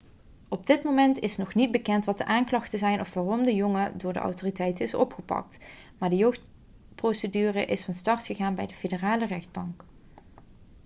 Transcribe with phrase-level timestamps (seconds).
[0.49, 3.97] op dit moment is nog niet bekend wat de aanklachten zijn of waarom de jongen
[3.97, 5.57] door de autoriteiten is opgepakt
[5.97, 9.83] maar de jeugdprocedure is van start gegaan bij de federale rechtbank